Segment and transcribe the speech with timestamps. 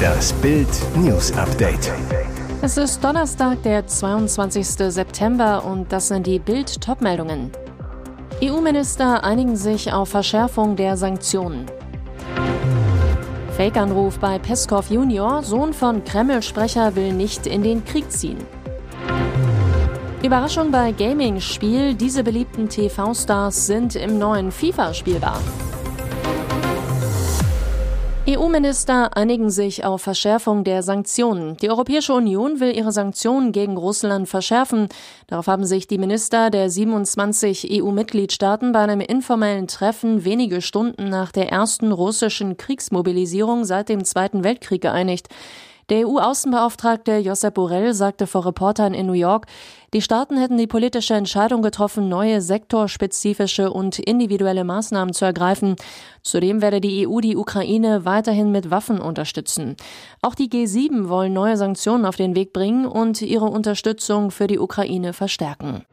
[0.00, 1.92] Das Bild News Update.
[2.62, 4.66] Es ist Donnerstag, der 22.
[4.66, 7.50] September und das sind die Bild Topmeldungen.
[8.42, 11.66] EU-Minister einigen sich auf Verschärfung der Sanktionen.
[13.56, 18.38] Fake-Anruf bei Peskov Junior, Sohn von Kreml-Sprecher will nicht in den Krieg ziehen.
[20.22, 25.40] Überraschung bei Gaming-Spiel, diese beliebten TV-Stars sind im neuen FIFA spielbar.
[28.30, 31.56] EU-Minister einigen sich auf Verschärfung der Sanktionen.
[31.56, 34.88] Die Europäische Union will ihre Sanktionen gegen Russland verschärfen.
[35.26, 41.32] Darauf haben sich die Minister der 27 EU-Mitgliedstaaten bei einem informellen Treffen wenige Stunden nach
[41.32, 45.28] der ersten russischen Kriegsmobilisierung seit dem Zweiten Weltkrieg geeinigt.
[45.90, 49.46] Der EU-Außenbeauftragte Josep Borrell sagte vor Reportern in New York,
[49.92, 55.74] die Staaten hätten die politische Entscheidung getroffen, neue sektorspezifische und individuelle Maßnahmen zu ergreifen.
[56.22, 59.74] Zudem werde die EU die Ukraine weiterhin mit Waffen unterstützen.
[60.22, 64.60] Auch die G7 wollen neue Sanktionen auf den Weg bringen und ihre Unterstützung für die
[64.60, 65.84] Ukraine verstärken.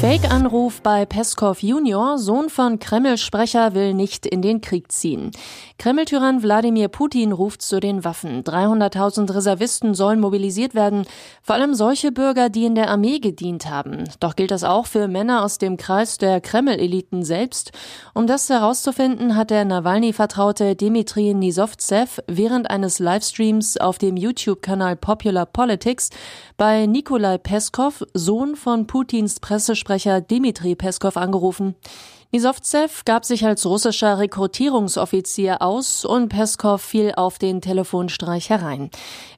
[0.00, 5.30] Fake-Anruf bei Peskov Junior, Sohn von Kreml-Sprecher, will nicht in den Krieg ziehen.
[5.78, 8.44] Kreml-Tyrann Wladimir Putin ruft zu den Waffen.
[8.44, 11.06] 300.000 Reservisten sollen mobilisiert werden,
[11.42, 14.04] vor allem solche Bürger, die in der Armee gedient haben.
[14.20, 17.72] Doch gilt das auch für Männer aus dem Kreis der Kreml-Eliten selbst.
[18.12, 25.46] Um das herauszufinden, hat der Nawalny-Vertraute Dmitri Nisovtsev während eines Livestreams auf dem YouTube-Kanal Popular
[25.46, 26.10] Politics
[26.58, 31.76] bei Nikolai Peskov, Sohn von Putins Pressesprecher, Pressesprecher Dmitri Peskov angerufen.
[32.32, 38.90] Nisovtsev gab sich als russischer Rekrutierungsoffizier aus und Peskov fiel auf den Telefonstreich herein.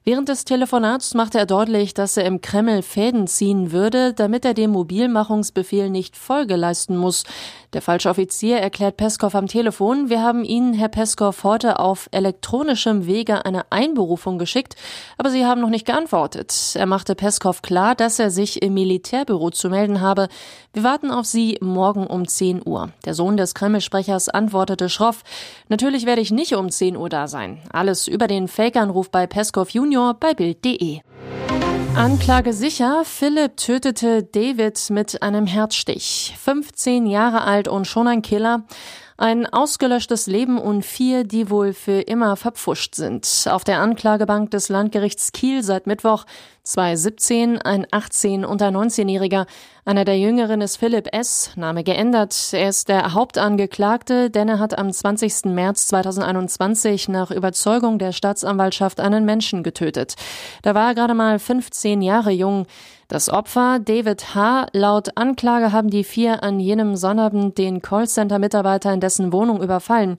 [0.03, 4.55] Während des Telefonats machte er deutlich, dass er im Kreml Fäden ziehen würde, damit er
[4.55, 7.25] dem Mobilmachungsbefehl nicht Folge leisten muss.
[7.73, 13.05] Der falsche Offizier erklärt Peskov am Telefon, wir haben Ihnen, Herr Peskov, heute auf elektronischem
[13.05, 14.75] Wege eine Einberufung geschickt,
[15.19, 16.71] aber Sie haben noch nicht geantwortet.
[16.73, 20.27] Er machte Peskov klar, dass er sich im Militärbüro zu melden habe.
[20.73, 22.78] Wir warten auf Sie morgen um 10 Uhr.
[23.05, 25.23] Der Sohn des Kreml-Sprechers antwortete schroff,
[25.67, 27.59] natürlich werde ich nicht um 10 Uhr da sein.
[27.71, 31.01] Alles über den Fake-Anruf bei Peskov Junior bei Bild.de.
[31.95, 36.33] Anklage sicher, Philipp tötete David mit einem Herzstich.
[36.39, 38.63] 15 Jahre alt und schon ein Killer.
[39.17, 43.27] Ein ausgelöschtes Leben und vier, die wohl für immer verpfuscht sind.
[43.49, 46.23] Auf der Anklagebank des Landgerichts Kiel seit Mittwoch
[46.69, 49.47] zwei 17, ein 18 und ein 19-Jähriger.
[49.85, 52.35] Einer der Jüngeren ist Philipp S., Name geändert.
[52.51, 55.45] Er ist der Hauptangeklagte, denn er hat am 20.
[55.45, 60.13] März 2021 nach Überzeugung der Staatsanwaltschaft einen Menschen getötet.
[60.61, 62.67] Da war er gerade mal 15 Jahre jung.
[63.07, 68.99] Das Opfer, David H., laut Anklage haben die vier an jenem Sonnabend den Callcenter-Mitarbeiter in
[68.99, 70.15] dessen Wohnung überfallen.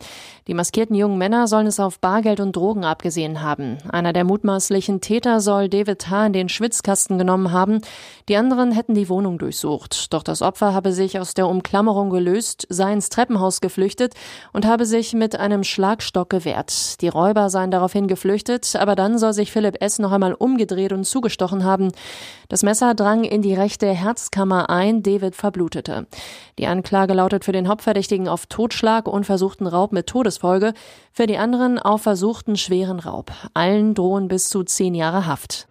[0.51, 3.79] Die maskierten jungen Männer sollen es auf Bargeld und Drogen abgesehen haben.
[3.89, 6.27] Einer der mutmaßlichen Täter soll David H.
[6.27, 7.83] in den Schwitzkasten genommen haben.
[8.29, 10.13] Die anderen hätten die Wohnung durchsucht.
[10.13, 14.15] Doch das Opfer habe sich aus der Umklammerung gelöst, sei ins Treppenhaus geflüchtet
[14.53, 17.01] und habe sich mit einem Schlagstock gewehrt.
[17.01, 20.01] Die Räuber seien daraufhin geflüchtet, aber dann soll sich Philipp S.
[20.01, 21.93] noch einmal umgedreht und zugestochen haben.
[22.49, 26.09] Das Messer drang in die rechte Herzkammer ein, David verblutete.
[26.59, 30.09] Die Anklage lautet für den Hauptverdächtigen auf Totschlag und versuchten Raub mit
[30.41, 30.73] Todesfolge,
[31.13, 33.31] für die anderen auf versuchten schweren Raub.
[33.55, 35.69] Allen drohen bis zu zehn Jahre Haft.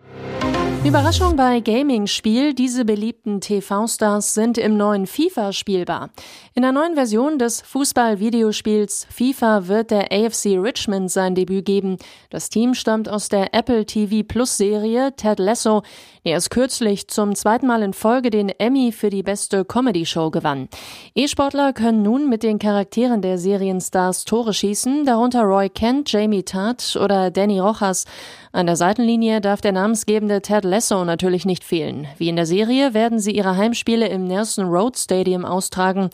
[0.86, 2.54] Überraschung bei Gaming-Spiel.
[2.54, 6.10] Diese beliebten TV-Stars sind im neuen FIFA spielbar.
[6.54, 11.98] In der neuen Version des Fußball-Videospiels FIFA wird der AFC Richmond sein Debüt geben.
[12.30, 15.84] Das Team stammt aus der Apple TV Plus Serie Ted Lasso,
[16.24, 20.70] erst kürzlich zum zweiten Mal in Folge den Emmy für die beste Comedy-Show gewann.
[21.16, 26.98] E-Sportler können nun mit den Charakteren der Serienstars Tore schießen, darunter Roy Kent, Jamie Tart
[27.02, 28.06] oder Danny Rojas.
[28.52, 32.08] An der Seitenlinie darf der namensgebende Ted Lasso natürlich nicht fehlen.
[32.18, 36.10] Wie in der Serie werden sie ihre Heimspiele im Nelson Road Stadium austragen.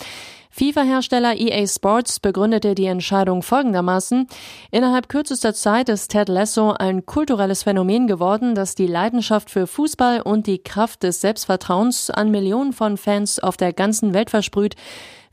[0.57, 4.25] FIFA-Hersteller EA Sports begründete die Entscheidung folgendermaßen.
[4.71, 10.21] Innerhalb kürzester Zeit ist Ted Lasso ein kulturelles Phänomen geworden, das die Leidenschaft für Fußball
[10.21, 14.75] und die Kraft des Selbstvertrauens an Millionen von Fans auf der ganzen Welt versprüht.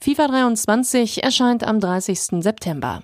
[0.00, 2.42] FIFA 23 erscheint am 30.
[2.42, 3.02] September.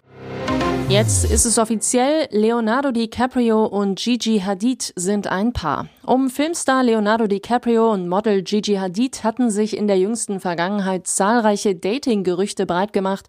[0.88, 5.86] Jetzt ist es offiziell, Leonardo DiCaprio und Gigi Hadid sind ein Paar.
[6.02, 11.74] Um Filmstar Leonardo DiCaprio und Model Gigi Hadid hatten sich in der jüngsten Vergangenheit zahlreiche
[11.74, 13.26] Dating-Gerüchte breitgemacht.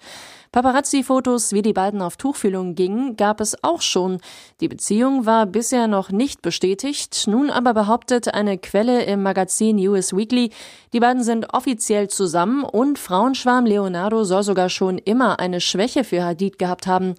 [0.52, 4.20] Paparazzi-Fotos, wie die beiden auf Tuchfühlung gingen, gab es auch schon.
[4.62, 10.16] Die Beziehung war bisher noch nicht bestätigt, nun aber behauptet eine Quelle im Magazin US
[10.16, 10.52] Weekly,
[10.92, 16.24] die beiden sind offiziell zusammen und Frauenschwarm Leonardo soll sogar schon immer eine Schwäche für
[16.24, 17.14] Hadid gehabt haben.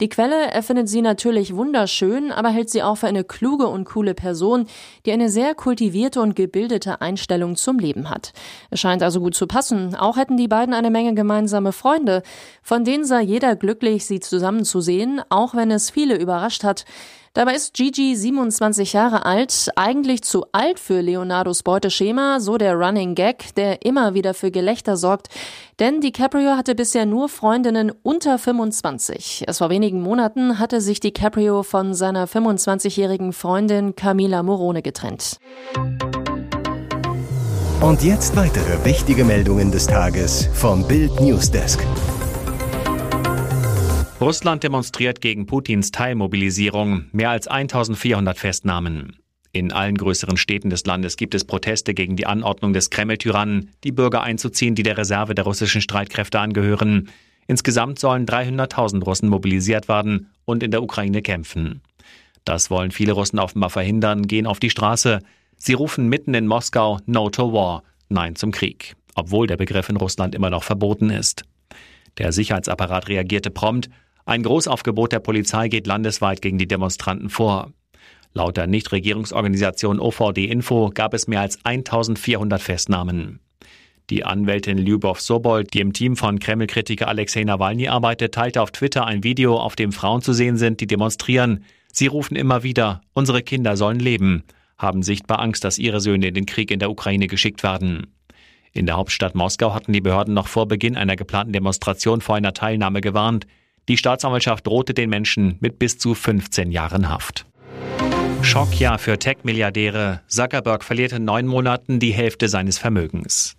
[0.00, 4.12] Die Quelle erfindet sie natürlich wunderschön, aber hält sie auch für eine kluge und coole
[4.12, 4.66] Person,
[5.06, 8.34] die eine sehr kultivierte und gebildete Einstellung zum Leben hat.
[8.70, 9.94] Es scheint also gut zu passen.
[9.94, 12.22] Auch hätten die beiden eine Menge gemeinsame Freunde,
[12.62, 16.84] von denen sei jeder glücklich, sie zusammenzusehen, auch wenn es viele überrascht hat.
[17.36, 23.14] Dabei ist Gigi 27 Jahre alt, eigentlich zu alt für Leonardos Beuteschema, so der Running
[23.14, 25.28] Gag, der immer wieder für Gelächter sorgt.
[25.78, 29.44] Denn DiCaprio hatte bisher nur Freundinnen unter 25.
[29.46, 35.38] Erst vor wenigen Monaten hatte sich DiCaprio von seiner 25-jährigen Freundin Camila Morone getrennt.
[37.82, 41.84] Und jetzt weitere wichtige Meldungen des Tages vom Bild Newsdesk.
[44.18, 47.04] Russland demonstriert gegen Putins Teilmobilisierung.
[47.12, 49.18] Mehr als 1400 Festnahmen.
[49.52, 53.92] In allen größeren Städten des Landes gibt es Proteste gegen die Anordnung des Kreml-Tyrannen, die
[53.92, 57.10] Bürger einzuziehen, die der Reserve der russischen Streitkräfte angehören.
[57.46, 61.82] Insgesamt sollen 300.000 Russen mobilisiert werden und in der Ukraine kämpfen.
[62.46, 65.18] Das wollen viele Russen offenbar verhindern, gehen auf die Straße.
[65.58, 69.96] Sie rufen mitten in Moskau No to War, Nein zum Krieg, obwohl der Begriff in
[69.96, 71.42] Russland immer noch verboten ist.
[72.16, 73.90] Der Sicherheitsapparat reagierte prompt
[74.26, 77.72] ein Großaufgebot der Polizei geht landesweit gegen die Demonstranten vor.
[78.34, 83.40] Laut der Nichtregierungsorganisation OVD Info gab es mehr als 1400 Festnahmen.
[84.10, 89.06] Die Anwältin Lyubov Sobol, die im Team von Kreml-Kritiker Alexei Nawalny arbeitet, teilte auf Twitter
[89.06, 91.64] ein Video, auf dem Frauen zu sehen sind, die demonstrieren.
[91.92, 94.42] Sie rufen immer wieder, unsere Kinder sollen leben,
[94.76, 98.08] haben sichtbar Angst, dass ihre Söhne in den Krieg in der Ukraine geschickt werden.
[98.72, 102.52] In der Hauptstadt Moskau hatten die Behörden noch vor Beginn einer geplanten Demonstration vor einer
[102.52, 103.46] Teilnahme gewarnt.
[103.88, 107.46] Die Staatsanwaltschaft drohte den Menschen mit bis zu 15 Jahren Haft.
[108.42, 110.22] Schockjahr für Tech-Milliardäre.
[110.26, 113.56] Zuckerberg verliert in neun Monaten die Hälfte seines Vermögens.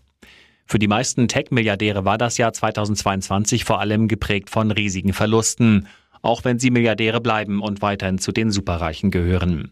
[0.65, 5.87] Für die meisten Tech-Milliardäre war das Jahr 2022 vor allem geprägt von riesigen Verlusten,
[6.21, 9.71] auch wenn sie Milliardäre bleiben und weiterhin zu den Superreichen gehören.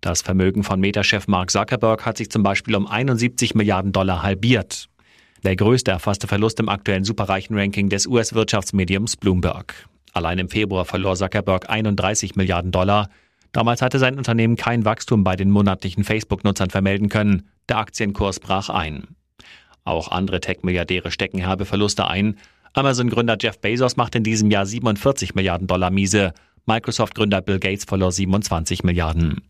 [0.00, 4.88] Das Vermögen von Meta-Chef Mark Zuckerberg hat sich zum Beispiel um 71 Milliarden Dollar halbiert.
[5.42, 9.88] Der größte erfasste Verlust im aktuellen Superreichen-Ranking des US-Wirtschaftsmediums Bloomberg.
[10.12, 13.08] Allein im Februar verlor Zuckerberg 31 Milliarden Dollar.
[13.52, 17.48] Damals hatte sein Unternehmen kein Wachstum bei den monatlichen Facebook-Nutzern vermelden können.
[17.70, 19.08] Der Aktienkurs brach ein.
[19.84, 22.36] Auch andere Tech-Milliardäre stecken herbe Verluste ein.
[22.74, 26.34] Amazon-Gründer Jeff Bezos macht in diesem Jahr 47 Milliarden Dollar miese.
[26.66, 29.40] Microsoft-Gründer Bill Gates verlor 27 Milliarden.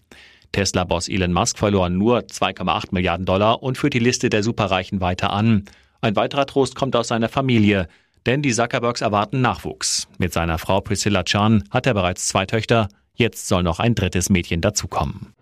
[0.53, 5.33] Tesla-Boss Elon Musk verlor nur 2,8 Milliarden Dollar und führt die Liste der Superreichen weiter
[5.33, 5.65] an.
[6.01, 7.89] Ein weiterer Trost kommt aus seiner Familie,
[8.27, 10.09] denn die Zuckerbergs erwarten Nachwuchs.
[10.19, 14.31] Mit seiner Frau Priscilla Chan hat er bereits zwei Töchter, jetzt soll noch ein drittes
[14.31, 15.35] Mädchen dazukommen.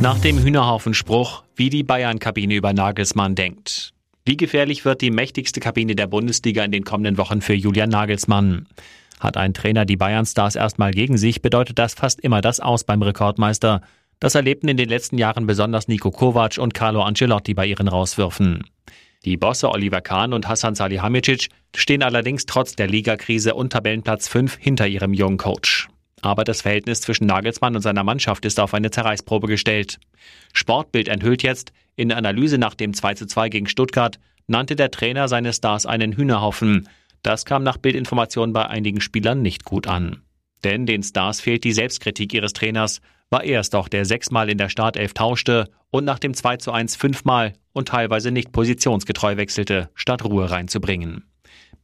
[0.00, 3.92] Nach dem Hühnerhaufen-Spruch, wie die Bayern-Kabine über Nagelsmann denkt.
[4.24, 8.66] Wie gefährlich wird die mächtigste Kabine der Bundesliga in den kommenden Wochen für Julian Nagelsmann?
[9.18, 13.02] Hat ein Trainer die Bayern-Stars erstmal gegen sich, bedeutet das fast immer das Aus beim
[13.02, 13.82] Rekordmeister.
[14.20, 18.64] Das erlebten in den letzten Jahren besonders Nico Kovac und Carlo Ancelotti bei ihren Rauswürfen.
[19.24, 24.56] Die Bosse Oliver Kahn und Hassan Salihamidzic stehen allerdings trotz der Ligakrise und Tabellenplatz 5
[24.58, 25.88] hinter ihrem jungen Coach.
[26.20, 29.98] Aber das Verhältnis zwischen Nagelsmann und seiner Mannschaft ist auf eine Zerreißprobe gestellt.
[30.52, 35.54] Sportbild enthüllt jetzt, in der Analyse nach dem 2:2 gegen Stuttgart nannte der Trainer seine
[35.54, 36.88] Stars einen Hühnerhaufen.
[37.22, 40.22] Das kam nach Bildinformationen bei einigen Spielern nicht gut an.
[40.62, 43.00] Denn den Stars fehlt die Selbstkritik ihres Trainers
[43.30, 46.72] war er es doch, der sechsmal in der Startelf tauschte und nach dem 2 zu
[46.72, 51.24] 1 fünfmal und teilweise nicht positionsgetreu wechselte, statt Ruhe reinzubringen.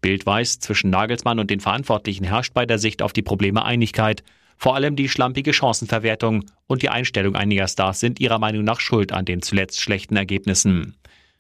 [0.01, 4.23] Bild weiß, zwischen Nagelsmann und den Verantwortlichen herrscht bei der Sicht auf die Probleme Einigkeit.
[4.59, 9.13] Vor allem die schlampige Chancenverwertung und die Einstellung einiger Stars sind ihrer Meinung nach schuld
[9.13, 10.97] an den zuletzt schlechten Ergebnissen.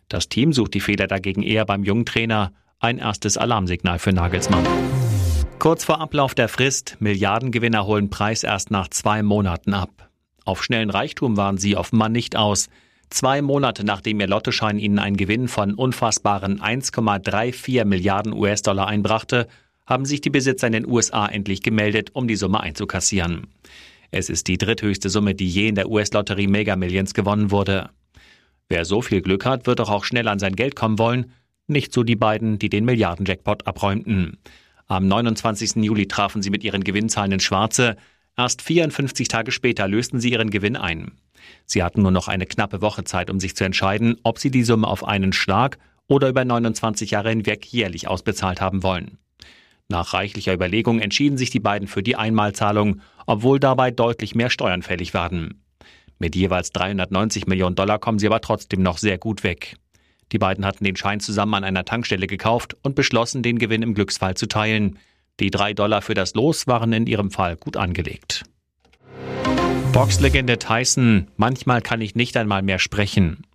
[0.08, 2.52] Das Team sucht die Fehler dagegen eher beim jungen Trainer.
[2.78, 4.64] Ein erstes Alarmsignal für Nagelsmann.
[5.58, 10.10] Kurz vor Ablauf der Frist, Milliardengewinner holen Preis erst nach zwei Monaten ab.
[10.44, 12.68] Auf schnellen Reichtum waren sie offenbar nicht aus.
[13.10, 19.48] Zwei Monate nachdem ihr Lottoschein ihnen einen Gewinn von unfassbaren 1,34 Milliarden US-Dollar einbrachte,
[19.86, 23.46] haben sich die Besitzer in den USA endlich gemeldet, um die Summe einzukassieren.
[24.10, 27.90] Es ist die dritthöchste Summe, die je in der US-Lotterie Mega Millions gewonnen wurde.
[28.68, 31.32] Wer so viel Glück hat, wird doch auch schnell an sein Geld kommen wollen.
[31.66, 34.38] Nicht so die beiden, die den Milliarden-Jackpot abräumten.
[34.88, 35.76] Am 29.
[35.82, 37.96] Juli trafen sie mit ihren Gewinnzahlen ins Schwarze.
[38.36, 41.12] Erst 54 Tage später lösten sie ihren Gewinn ein.
[41.64, 44.62] Sie hatten nur noch eine knappe Woche Zeit, um sich zu entscheiden, ob sie die
[44.62, 49.18] Summe auf einen Schlag oder über 29 Jahre hinweg jährlich ausbezahlt haben wollen.
[49.88, 54.82] Nach reichlicher Überlegung entschieden sich die beiden für die Einmalzahlung, obwohl dabei deutlich mehr Steuern
[54.82, 55.64] fällig werden.
[56.18, 59.76] Mit jeweils 390 Millionen Dollar kommen sie aber trotzdem noch sehr gut weg.
[60.32, 63.94] Die beiden hatten den Schein zusammen an einer Tankstelle gekauft und beschlossen, den Gewinn im
[63.94, 64.98] Glücksfall zu teilen.
[65.38, 68.44] Die drei Dollar für das Los waren in ihrem Fall gut angelegt.
[69.92, 73.46] Boxlegende Tyson, manchmal kann ich nicht einmal mehr sprechen.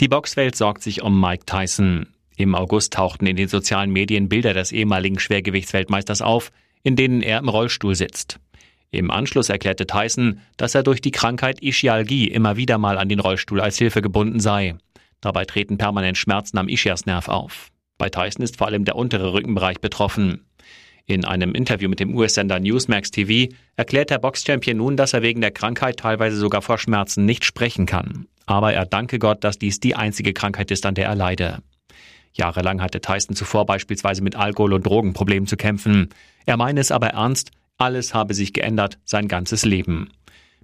[0.00, 2.08] Die Boxwelt sorgt sich um Mike Tyson.
[2.36, 7.38] Im August tauchten in den sozialen Medien Bilder des ehemaligen Schwergewichtsweltmeisters auf, in denen er
[7.38, 8.38] im Rollstuhl sitzt.
[8.90, 13.20] Im Anschluss erklärte Tyson, dass er durch die Krankheit Ischialgie immer wieder mal an den
[13.20, 14.76] Rollstuhl als Hilfe gebunden sei.
[15.20, 17.70] Dabei treten permanent Schmerzen am Ischiasnerv auf.
[17.98, 20.46] Bei Tyson ist vor allem der untere Rückenbereich betroffen.
[21.06, 25.40] In einem Interview mit dem US-Sender Newsmax TV erklärt der Boxchampion nun, dass er wegen
[25.40, 28.26] der Krankheit teilweise sogar vor Schmerzen nicht sprechen kann.
[28.46, 31.62] Aber er danke Gott, dass dies die einzige Krankheit ist, an der er leide.
[32.34, 36.10] Jahrelang hatte Tyson zuvor beispielsweise mit Alkohol- und Drogenproblemen zu kämpfen.
[36.46, 40.10] Er meine es aber ernst, alles habe sich geändert, sein ganzes Leben.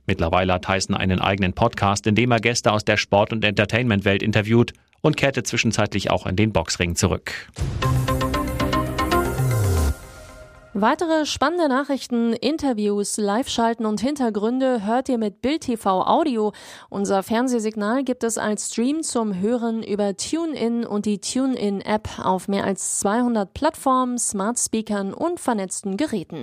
[0.07, 4.23] Mittlerweile hat Tyson einen eigenen Podcast, in dem er Gäste aus der Sport- und Entertainment-Welt
[4.23, 7.33] interviewt und kehrte zwischenzeitlich auch in den Boxring zurück.
[10.77, 16.53] Weitere spannende Nachrichten, Interviews, Live-Schalten und Hintergründe hört ihr mit Bild TV Audio.
[16.91, 22.65] Unser Fernsehsignal gibt es als Stream zum Hören über TuneIn und die TuneIn-App auf mehr
[22.65, 26.43] als 200 Plattformen, Smart Speakern und vernetzten Geräten.